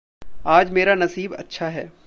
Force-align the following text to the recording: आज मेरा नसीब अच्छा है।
आज 0.45 0.71
मेरा 0.71 0.95
नसीब 0.95 1.33
अच्छा 1.33 1.67
है। 1.69 1.91